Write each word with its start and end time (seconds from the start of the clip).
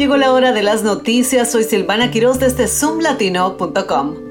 Llegó 0.00 0.16
la 0.16 0.32
hora 0.32 0.52
de 0.52 0.62
las 0.62 0.82
noticias. 0.82 1.52
Soy 1.52 1.62
Silvana 1.64 2.10
Quiroz 2.10 2.38
desde 2.38 2.68
zoomlatino.com. 2.68 4.29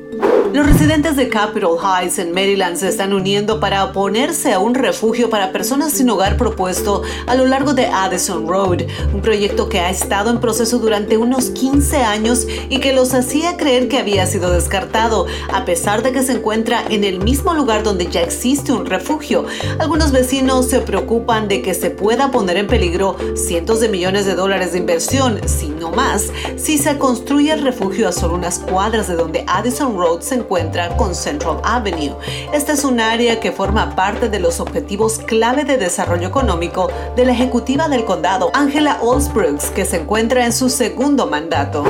Los 0.51 0.65
residentes 0.65 1.15
de 1.15 1.29
Capitol 1.29 1.77
Heights 1.77 2.17
en 2.17 2.33
Maryland 2.33 2.75
se 2.75 2.87
están 2.87 3.13
uniendo 3.13 3.59
para 3.59 3.85
oponerse 3.85 4.51
a 4.51 4.57
un 4.57 4.73
refugio 4.73 5.29
para 5.29 5.51
personas 5.51 5.93
sin 5.93 6.09
hogar 6.09 6.37
propuesto 6.37 7.03
a 7.27 7.35
lo 7.35 7.45
largo 7.45 7.75
de 7.75 7.85
Addison 7.85 8.47
Road, 8.47 8.81
un 9.13 9.21
proyecto 9.21 9.69
que 9.69 9.79
ha 9.79 9.91
estado 9.91 10.31
en 10.31 10.39
proceso 10.39 10.79
durante 10.79 11.17
unos 11.17 11.51
15 11.51 11.97
años 11.97 12.47
y 12.67 12.79
que 12.79 12.93
los 12.93 13.13
hacía 13.13 13.57
creer 13.57 13.89
que 13.89 13.99
había 13.99 14.25
sido 14.25 14.49
descartado, 14.49 15.27
a 15.53 15.65
pesar 15.65 16.01
de 16.01 16.11
que 16.11 16.23
se 16.23 16.33
encuentra 16.33 16.83
en 16.89 17.03
el 17.03 17.19
mismo 17.19 17.53
lugar 17.53 17.83
donde 17.83 18.07
ya 18.07 18.21
existe 18.21 18.71
un 18.71 18.87
refugio. 18.87 19.45
Algunos 19.77 20.11
vecinos 20.11 20.65
se 20.65 20.79
preocupan 20.79 21.47
de 21.47 21.61
que 21.61 21.75
se 21.75 21.91
pueda 21.91 22.31
poner 22.31 22.57
en 22.57 22.65
peligro 22.65 23.15
cientos 23.35 23.81
de 23.81 23.89
millones 23.89 24.25
de 24.25 24.33
dólares 24.33 24.71
de 24.71 24.79
inversión, 24.79 25.39
si 25.45 25.67
no 25.67 25.91
más, 25.91 26.31
si 26.57 26.79
se 26.79 26.97
construye 26.97 27.51
el 27.51 27.61
refugio 27.61 28.09
a 28.09 28.11
solo 28.11 28.33
unas 28.33 28.57
cuadras 28.57 29.07
de 29.07 29.15
donde 29.15 29.43
Addison 29.47 29.95
Road 29.95 30.21
se 30.21 30.38
encuentra 30.39 30.95
con 30.97 31.15
Central 31.15 31.59
Avenue. 31.63 32.15
Esta 32.53 32.73
es 32.73 32.83
un 32.83 32.99
área 32.99 33.39
que 33.39 33.51
forma 33.51 33.95
parte 33.95 34.29
de 34.29 34.39
los 34.39 34.59
objetivos 34.59 35.19
clave 35.19 35.63
de 35.63 35.77
desarrollo 35.77 36.27
económico 36.27 36.89
de 37.15 37.25
la 37.25 37.31
ejecutiva 37.31 37.87
del 37.87 38.05
condado, 38.05 38.51
Angela 38.53 38.99
Olsbrooks, 39.01 39.71
que 39.71 39.85
se 39.85 39.97
encuentra 39.97 40.45
en 40.45 40.53
su 40.53 40.69
segundo 40.69 41.27
mandato. 41.27 41.83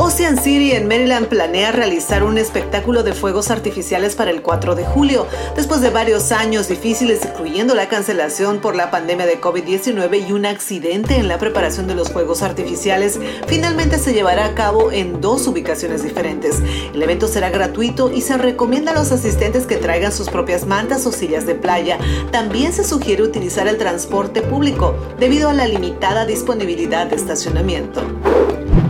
Ocean 0.00 0.40
City 0.40 0.70
en 0.70 0.86
Maryland 0.86 1.26
planea 1.26 1.72
realizar 1.72 2.22
un 2.22 2.38
espectáculo 2.38 3.02
de 3.02 3.14
fuegos 3.14 3.50
artificiales 3.50 4.14
para 4.14 4.30
el 4.30 4.42
4 4.42 4.76
de 4.76 4.84
julio, 4.84 5.26
después 5.56 5.80
de 5.80 5.90
varios 5.90 6.30
años 6.30 6.68
difíciles, 6.68 7.24
incluyendo 7.24 7.74
la 7.74 7.88
cancelación 7.88 8.60
por 8.60 8.76
la 8.76 8.92
pandemia 8.92 9.26
de 9.26 9.40
COVID-19 9.40 10.28
y 10.28 10.32
un 10.32 10.46
accidente 10.46 11.16
en 11.16 11.26
la 11.26 11.38
preparación 11.38 11.88
de 11.88 11.96
los 11.96 12.12
fuegos 12.12 12.42
artificiales. 12.42 13.18
Finalmente 13.48 13.98
se 13.98 14.14
llevará 14.14 14.44
a 14.44 14.54
cabo 14.54 14.92
en 14.92 15.20
dos 15.20 15.48
ubicaciones 15.48 16.04
diferentes. 16.04 16.62
El 16.94 17.02
evento 17.02 17.26
será 17.26 17.50
gratuito 17.50 18.12
y 18.12 18.20
se 18.20 18.38
recomienda 18.38 18.92
a 18.92 18.94
los 18.94 19.10
asistentes 19.10 19.66
que 19.66 19.78
traigan 19.78 20.12
sus 20.12 20.30
propias 20.30 20.64
mantas 20.64 21.06
o 21.06 21.12
sillas 21.12 21.44
de 21.44 21.56
playa. 21.56 21.98
También 22.30 22.72
se 22.72 22.84
sugiere 22.84 23.24
utilizar 23.24 23.66
el 23.66 23.78
transporte 23.78 24.42
público 24.42 24.94
debido 25.18 25.48
a 25.48 25.54
la 25.54 25.66
limitada 25.66 26.24
disponibilidad 26.24 27.08
de 27.08 27.16
estacionamiento. 27.16 28.00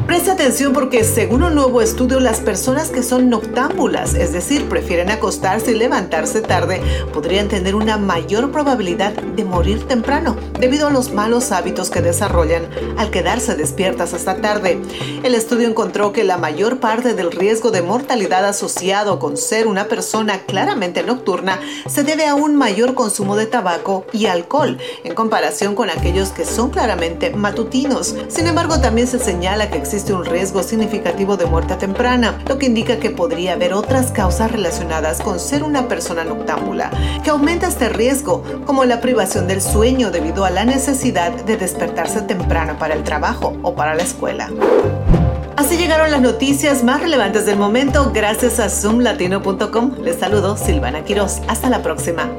Presta 0.08 0.32
atención 0.32 0.72
porque 0.72 1.04
según 1.04 1.42
un 1.42 1.54
nuevo 1.54 1.82
estudio 1.82 2.18
las 2.18 2.40
personas 2.40 2.88
que 2.88 3.02
son 3.02 3.28
noctámbulas, 3.28 4.14
es 4.14 4.32
decir, 4.32 4.66
prefieren 4.66 5.10
acostarse 5.10 5.72
y 5.72 5.74
levantarse 5.74 6.40
tarde, 6.40 6.80
podrían 7.12 7.48
tener 7.48 7.74
una 7.74 7.98
mayor 7.98 8.50
probabilidad 8.50 9.12
de 9.12 9.44
morir 9.44 9.86
temprano 9.86 10.34
debido 10.58 10.86
a 10.86 10.90
los 10.90 11.12
malos 11.12 11.52
hábitos 11.52 11.90
que 11.90 12.00
desarrollan 12.00 12.70
al 12.96 13.10
quedarse 13.10 13.54
despiertas 13.54 14.14
hasta 14.14 14.36
tarde. 14.40 14.80
El 15.22 15.34
estudio 15.34 15.68
encontró 15.68 16.14
que 16.14 16.24
la 16.24 16.38
mayor 16.38 16.80
parte 16.80 17.12
del 17.12 17.30
riesgo 17.30 17.70
de 17.70 17.82
mortalidad 17.82 18.46
asociado 18.46 19.18
con 19.18 19.36
ser 19.36 19.66
una 19.66 19.88
persona 19.88 20.40
claramente 20.46 21.02
nocturna 21.02 21.60
se 21.86 22.02
debe 22.02 22.26
a 22.26 22.34
un 22.34 22.56
mayor 22.56 22.94
consumo 22.94 23.36
de 23.36 23.44
tabaco 23.44 24.06
y 24.14 24.24
alcohol 24.24 24.78
en 25.04 25.14
comparación 25.14 25.74
con 25.74 25.90
aquellos 25.90 26.30
que 26.30 26.46
son 26.46 26.70
claramente 26.70 27.28
matutinos. 27.28 28.14
Sin 28.28 28.46
embargo, 28.46 28.80
también 28.80 29.06
se 29.06 29.18
señala 29.18 29.70
que 29.70 29.76
existe 29.76 29.97
existe 29.98 30.14
un 30.14 30.24
riesgo 30.24 30.62
significativo 30.62 31.36
de 31.36 31.46
muerte 31.46 31.74
temprana, 31.74 32.38
lo 32.46 32.56
que 32.56 32.66
indica 32.66 33.00
que 33.00 33.10
podría 33.10 33.54
haber 33.54 33.72
otras 33.72 34.12
causas 34.12 34.52
relacionadas 34.52 35.20
con 35.20 35.40
ser 35.40 35.64
una 35.64 35.88
persona 35.88 36.22
noctámbula, 36.22 36.92
que 37.24 37.30
aumenta 37.30 37.66
este 37.66 37.88
riesgo, 37.88 38.44
como 38.64 38.84
la 38.84 39.00
privación 39.00 39.48
del 39.48 39.60
sueño 39.60 40.12
debido 40.12 40.44
a 40.44 40.50
la 40.50 40.64
necesidad 40.64 41.32
de 41.32 41.56
despertarse 41.56 42.22
temprano 42.22 42.78
para 42.78 42.94
el 42.94 43.02
trabajo 43.02 43.56
o 43.62 43.74
para 43.74 43.96
la 43.96 44.04
escuela. 44.04 44.50
Así 45.56 45.76
llegaron 45.76 46.12
las 46.12 46.20
noticias 46.20 46.84
más 46.84 47.00
relevantes 47.00 47.44
del 47.44 47.58
momento 47.58 48.12
gracias 48.14 48.60
a 48.60 48.70
zoomlatino.com. 48.70 49.96
Les 50.00 50.20
saludo 50.20 50.56
Silvana 50.56 51.02
Quiroz. 51.02 51.40
Hasta 51.48 51.68
la 51.68 51.82
próxima. 51.82 52.30